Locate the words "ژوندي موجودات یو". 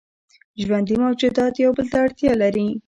0.63-1.71